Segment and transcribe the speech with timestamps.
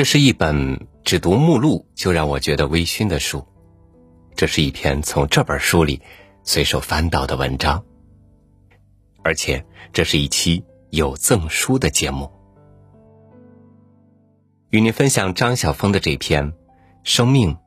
[0.00, 3.46] 这是一本只读目录就让我觉得微醺的书，
[4.34, 6.00] 这是一篇从这本书里
[6.42, 7.84] 随手翻到的文章，
[9.22, 12.32] 而且这是一期有赠书的节目。
[14.70, 16.50] 与您分享张晓峰的这篇
[17.04, 17.58] 《生命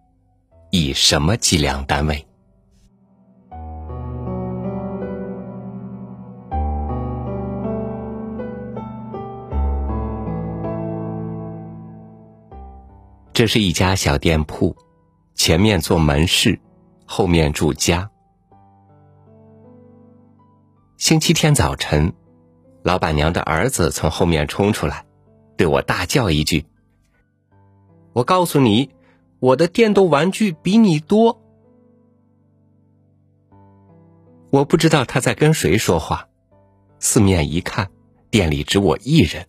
[0.71, 2.15] 以什么计量单位》。
[13.34, 14.76] 这是一家小店铺，
[15.34, 16.60] 前面做门市，
[17.08, 18.12] 后面住家。
[20.98, 22.14] 星期天早晨，
[22.84, 25.08] 老板娘的儿子从后面冲出来，
[25.58, 26.68] 对我大叫一句
[28.14, 28.92] ：“我告诉你，
[29.40, 31.42] 我的电动玩具比你多。”
[34.52, 36.28] 我不知道他在跟谁说话，
[37.00, 37.90] 四面一看，
[38.30, 39.48] 店里只我一人，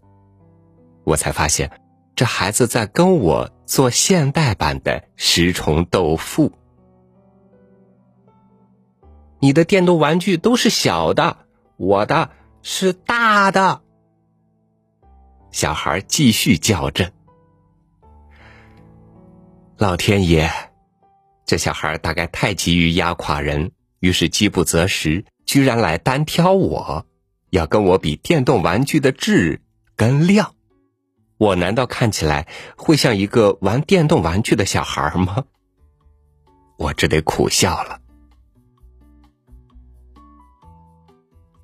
[1.04, 1.70] 我才发现。
[2.16, 6.52] 这孩子在跟我做现代版的食虫豆腐。
[9.40, 11.36] 你的电动玩具都是小的，
[11.76, 12.30] 我的
[12.62, 13.82] 是大的。
[15.50, 17.12] 小孩继续较真。
[19.76, 20.50] 老天爷，
[21.44, 27.04] 这小孩大概太急于压垮人，于是饥不择食，居然来单挑我，
[27.50, 29.60] 要跟我比电动玩具的质
[29.94, 30.54] 跟量。
[31.44, 35.44] 我难道看起来会像一个玩电动玩具的小孩吗？
[36.78, 38.00] 我只得苦笑了。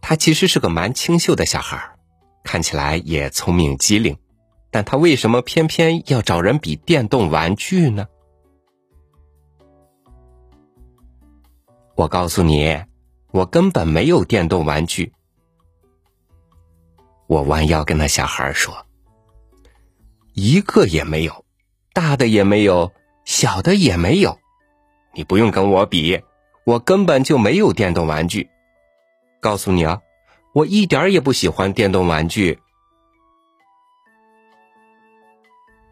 [0.02, 1.96] 他其实是个蛮清秀的小孩，
[2.44, 4.18] 看起来也聪明机灵，
[4.70, 8.06] 但他为什么偏偏要找人比电动玩具呢？
[11.94, 12.84] 我告诉你，
[13.30, 15.14] 我根本没有电动玩具。
[17.28, 18.86] 我弯腰跟那小孩说。
[20.32, 21.44] 一个也没有，
[21.92, 22.92] 大的也没有，
[23.24, 24.38] 小的也没有。
[25.12, 26.22] 你不用跟我比，
[26.64, 28.48] 我根本就没有电动玩具。
[29.40, 30.00] 告诉你啊，
[30.52, 32.60] 我一点也不喜欢电动玩具。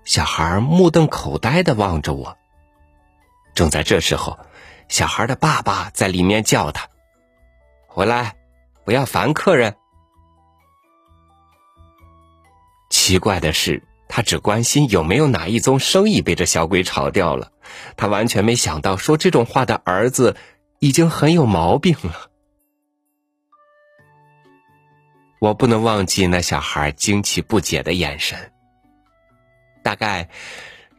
[0.04, 2.38] 小孩目瞪口呆的望着我。
[3.54, 4.38] 正在这时候，
[4.88, 6.88] 小孩的爸爸在里面叫他
[7.88, 8.36] ：“回来，
[8.84, 9.76] 不要烦客人。”
[12.88, 13.88] 奇怪的是。
[14.18, 17.52] 他只关心有没有哪一宗生意被这小鬼炒掉了，
[17.96, 20.34] 他完全没想到说这种话的儿子
[20.80, 22.28] 已经很有毛病了。
[25.38, 28.50] 我不能忘记那小孩惊奇不解的眼神。
[29.84, 30.28] 大概，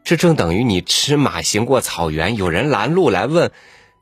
[0.05, 3.51] 这正等于你吃马行过草原，有人拦路来问：“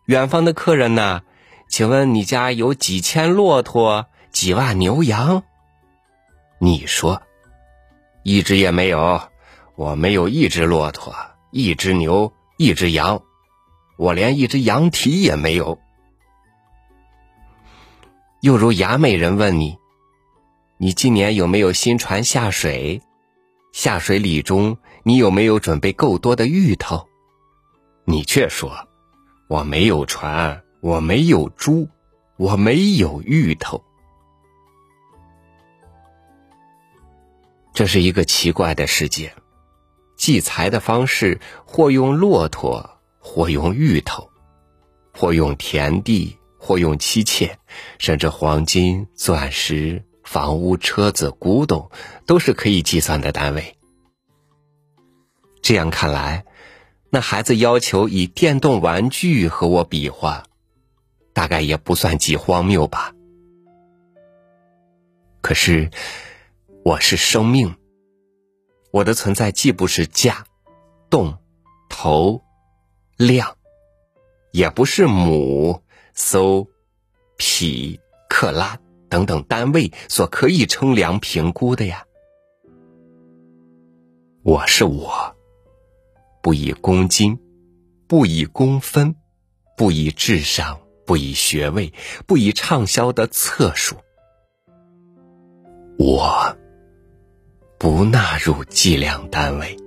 [0.05, 1.23] 远方的客人呢？
[1.67, 5.41] 请问你家有几千骆驼，几万牛羊？”
[6.61, 7.23] 你说。
[8.29, 9.21] 一只也没有，
[9.77, 11.15] 我没有一只骆驼，
[11.49, 13.23] 一只牛，一只羊，
[13.95, 15.79] 我连一只羊蹄也没有。
[18.41, 19.77] 又如雅美人问你
[20.77, 23.01] ：“你今年有没有新船下水？
[23.71, 27.07] 下水礼中你有没有准备够多的芋头？”
[28.03, 28.89] 你却说
[29.47, 31.87] ：“我没有船，我没有猪，
[32.35, 33.81] 我没有芋头。”
[37.77, 39.31] 这是一个奇怪的世界，
[40.15, 44.31] 祭财的方式或用骆驼，或用芋头，
[45.13, 47.59] 或用田地，或用妻妾，
[47.99, 51.91] 甚至黄金、钻石、房屋、车子、古董，
[52.25, 53.77] 都是可以计算的单位。
[55.61, 56.45] 这样看来，
[57.11, 60.45] 那孩子要求以电动玩具和我比划，
[61.31, 63.13] 大概也不算极荒谬吧。
[65.41, 65.91] 可是。
[66.87, 67.75] 我是生命，
[68.91, 70.45] 我的存在既不是价、
[71.09, 71.37] 动、
[71.89, 72.41] 头、
[73.17, 73.57] 量，
[74.53, 75.83] 也不是亩、
[76.13, 76.65] 搜、
[77.35, 77.99] 匹、
[78.29, 82.05] 克拉等等单位所可以称量评估的呀。
[84.43, 85.35] 我是我，
[86.41, 87.37] 不以公斤，
[88.07, 89.17] 不以公分，
[89.75, 91.91] 不以智商，不以学位，
[92.25, 93.97] 不以畅销的册数，
[95.99, 96.56] 我。
[97.89, 99.77] 不纳入计量单位。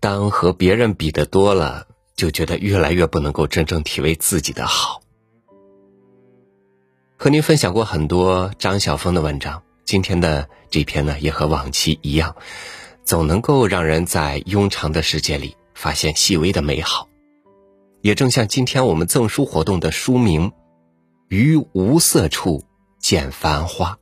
[0.00, 1.87] 当和别人比的多了。
[2.18, 5.00] 就觉得越来越不能够真正体味自己的好。
[7.16, 12.34] 和您分享过很多张晓峰的文章，今天的这篇呢，也和往期一样，
[13.04, 17.08] 总能够让人在庸常的世界里发现细微的美好。
[18.02, 20.50] 也正像今天我们赠书活动的书名
[21.28, 22.64] 《于无色处
[22.98, 23.92] 见繁花》。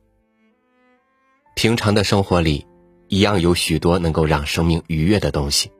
[1.53, 2.65] 平常的生活里，
[3.09, 5.71] 一样有许多能够让生命愉悦的东西。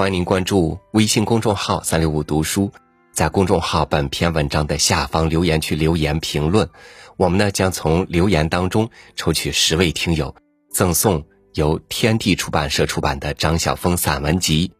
[0.00, 2.72] 欢迎您关注微信公众号“三六五读书”，
[3.12, 6.66] 在公众号本篇文章的下方留言区留言评论，
[7.18, 10.34] 我们呢将从留言当中抽取十位听友，
[10.72, 14.68] 赠送由天地出版社出版的张晓峰散文集《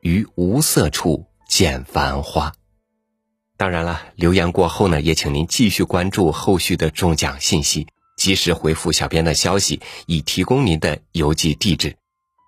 [0.00, 2.48] 于无色处见繁花》。
[3.58, 7.86] 当然了，留言过后呢，也请您继续关注后续的中奖信息。
[8.16, 11.94] 及时回复小编的消息，以提供您的邮寄地址。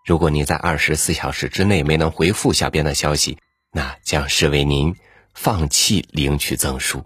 [0.04, 3.38] 如果您在二十四小时之内没能回复小编的消息，
[3.72, 4.94] 那将视为您
[5.32, 7.02] 放弃领取赠书。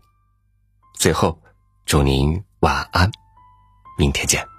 [0.94, 1.40] 最后，
[1.86, 3.08] 祝您晚安，
[3.96, 4.57] 明天见。